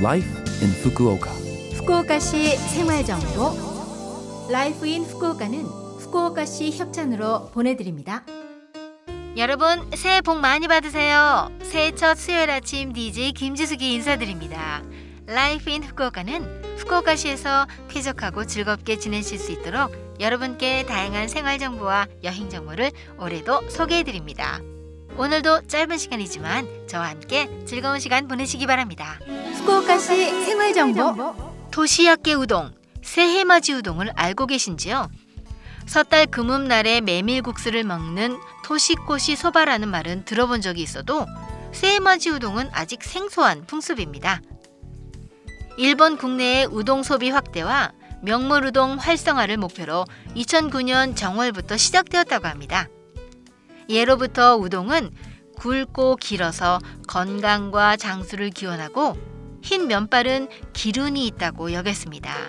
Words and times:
Life 0.00 0.28
in 0.62 0.70
Fukuoka. 0.80 1.30
후쿠오카시 1.76 2.56
생활정보 2.56 4.48
Life 4.50 4.86
in 4.86 5.04
후쿠오카는 5.04 5.62
후쿠오카시 5.62 6.70
협찬으로 6.70 7.50
보내드립니다. 7.50 8.24
여러분 9.36 9.90
새해 9.94 10.22
복 10.22 10.38
많이 10.40 10.68
받으세요. 10.68 11.50
새해 11.62 11.94
첫 11.94 12.16
수요일 12.16 12.50
아침 12.50 12.94
DJ 12.94 13.32
김지숙이 13.32 13.92
인사드립니다. 13.92 14.82
Life 15.26 15.68
in 15.68 15.82
후쿠오카는 15.84 16.78
후쿠오카시에서 16.78 17.66
쾌적하고 17.90 18.46
즐겁게 18.46 18.98
지내실 18.98 19.38
수 19.38 19.52
있도록 19.52 19.92
여러분께 20.18 20.86
다양한 20.86 21.28
생활 21.28 21.58
정보와 21.58 22.06
여행 22.24 22.48
정보를 22.48 22.90
올해도 23.18 23.68
소개해 23.68 24.04
드립니다. 24.04 24.60
오늘도 25.18 25.66
짧은 25.66 25.98
시간이지만 25.98 26.86
저와 26.86 27.10
함께 27.10 27.50
즐거운 27.66 27.98
시간 27.98 28.28
보내시기 28.28 28.66
바랍니다. 28.66 29.18
후쿠오카시 29.60 30.44
생활정보 30.44 31.34
도시야끼 31.70 32.34
우동, 32.34 32.72
새해맞이 33.02 33.74
우동을 33.74 34.10
알고 34.16 34.46
계신지요? 34.46 35.08
섣달 35.86 36.26
금음날에 36.26 37.02
메밀국수를 37.02 37.84
먹는 37.84 38.38
토시코시 38.64 39.36
소바라는 39.36 39.88
말은 39.88 40.24
들어본 40.24 40.62
적이 40.62 40.82
있어도 40.82 41.26
새해맞이 41.72 42.30
우동은 42.30 42.70
아직 42.72 43.02
생소한 43.02 43.66
풍습입니다. 43.66 44.40
일본 45.76 46.16
국내의 46.16 46.66
우동 46.70 47.02
소비 47.02 47.28
확대와 47.28 47.92
명물 48.22 48.64
우동 48.66 48.96
활성화를 48.96 49.58
목표로 49.58 50.06
2009년 50.36 51.16
정월부터 51.16 51.76
시작되었다고 51.76 52.48
합니다. 52.48 52.88
예로부터 53.90 54.56
우동은 54.56 55.10
굵고 55.58 56.16
길어서 56.16 56.78
건강과 57.08 57.96
장수를 57.96 58.50
기원하고 58.50 59.16
흰 59.62 59.86
면발은 59.86 60.48
기운이 60.72 61.26
있다고 61.26 61.72
여겼습니다. 61.72 62.48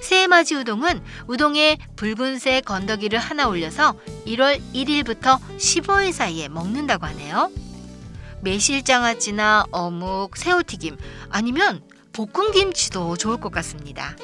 새해맞이 0.00 0.54
우동은 0.54 1.02
우동에 1.26 1.78
붉은색 1.96 2.64
건더기를 2.64 3.18
하나 3.18 3.48
올려서 3.48 3.94
1월 4.26 4.60
1일부터 4.74 5.38
15일 5.58 6.12
사이에 6.12 6.48
먹는다고 6.48 7.06
하네요. 7.06 7.50
매실장아찌나 8.42 9.66
어묵, 9.70 10.36
새우튀김 10.36 10.96
아니면 11.28 11.82
볶음김치도 12.12 13.16
좋을 13.16 13.38
것 13.38 13.52
같습니다. 13.52 14.16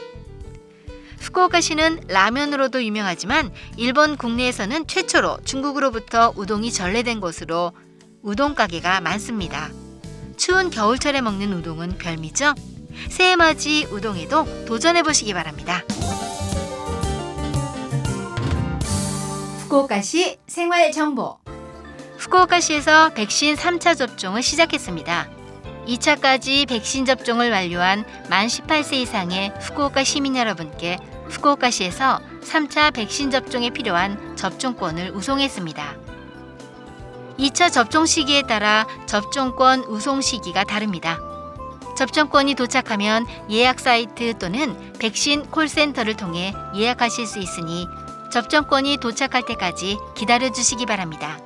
후쿠오카시는 1.21 2.05
라면으로도 2.09 2.83
유명하지만 2.85 3.53
일본 3.77 4.17
국내에서는 4.17 4.87
최초로 4.87 5.39
중국으로부터 5.45 6.33
우동이 6.37 6.73
전래된 6.73 7.21
곳으로 7.21 7.73
우동 8.23 8.55
가게가 8.55 9.01
많습니다. 9.01 9.71
추운 10.37 10.71
겨울철에 10.71 11.21
먹는 11.21 11.53
우동은 11.55 11.99
별미죠? 11.99 12.55
새해맞이 13.11 13.87
우동에도 13.91 14.47
도전해 14.67 15.03
보시기 15.03 15.33
바랍니다. 15.35 15.83
후쿠오카시 19.61 20.39
생활 20.47 20.93
정보 20.93 21.39
후쿠오카시에서 22.19 23.11
백신 23.11 23.57
3차 23.57 23.97
접종을 23.97 24.43
시작했습니다. 24.43 25.29
2차까지 25.87 26.69
백신 26.69 27.05
접종을 27.05 27.51
완료한 27.51 28.05
만 28.29 28.47
18세 28.47 28.95
이상의 28.95 29.53
후쿠오카 29.61 30.05
시민 30.05 30.37
여러분께 30.37 30.99
후쿠오카시에서 31.29 32.21
3차 32.43 32.95
백신 32.95 33.31
접종에 33.31 33.71
필요한 33.71 34.37
접종권을 34.37 35.13
우송했습니다. 35.15 36.06
2차 37.39 37.73
접종 37.73 38.07
시기에 38.07 38.43
따라 38.43 38.87
접종권 39.07 39.85
우송 39.85 40.21
시기가 40.21 40.65
다릅니다. 40.65 41.19
접종권이 41.97 42.55
도착하면 42.55 43.27
예약 43.51 43.81
사이트 43.81 44.37
또는 44.39 44.77
백신 44.99 45.51
콜센터를 45.51 46.15
통해 46.15 46.55
예약하실 46.75 47.27
수 47.27 47.39
있으니 47.39 47.87
접종권이 48.31 48.99
도착할 48.99 49.45
때까지 49.47 49.99
기다려 50.15 50.51
주시기 50.53 50.87
바랍니다. 50.87 51.39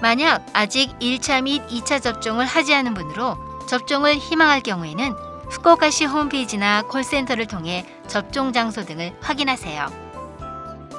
만약 0.00 0.44
아직 0.52 0.98
1차 0.98 1.42
및 1.44 1.66
2차 1.68 2.02
접종을 2.02 2.44
하지 2.44 2.74
않은 2.74 2.94
분으로 2.94 3.38
접종을 3.68 4.16
희망할 4.16 4.60
경우에는 4.60 5.14
후쿠오카시 5.48 6.06
홈페이지나 6.06 6.82
콜센터를 6.82 7.46
통해 7.46 7.86
접종 8.08 8.52
장소 8.52 8.84
등을 8.84 9.16
확인하세요. 9.20 10.03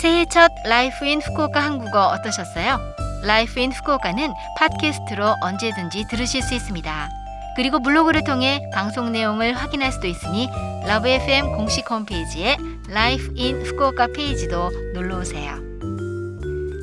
새해 0.00 0.24
첫 0.24 0.50
Life 0.64 1.04
in 1.04 1.20
후쿠오카 1.20 1.60
한국어 1.60 2.06
어떠셨어요? 2.08 2.78
Life 3.22 3.60
in 3.60 3.70
후쿠오카는 3.70 4.32
팟캐스트로 4.58 5.34
언제든지 5.42 6.06
들으실 6.08 6.40
수 6.40 6.54
있습니다. 6.54 7.10
그리고 7.54 7.82
블로그를 7.82 8.24
통해 8.24 8.62
방송 8.72 9.12
내용을 9.12 9.52
확인할 9.52 9.92
수도 9.92 10.06
있으니 10.06 10.48
Love 10.86 11.06
FM 11.06 11.52
공식 11.52 11.90
홈페이지에 11.90 12.56
Life 12.88 13.30
in 13.34 13.60
후쿠오카 13.60 14.08
페이지도 14.14 14.70
놀러 14.94 15.18
오세요. 15.18 15.58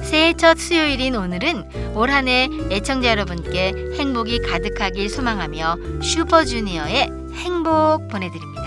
새해 0.04 0.34
첫 0.34 0.60
수요일인 0.60 1.16
오늘은 1.16 1.96
올 1.96 2.12
한 2.12 2.28
해 2.28 2.48
애청자 2.70 3.10
여러분께 3.10 3.96
행복이 3.98 4.42
가득하길 4.44 5.10
소망하며 5.10 5.78
슈퍼주니어의 6.04 7.10
행복 7.34 8.08
보내드립니다. 8.10 8.67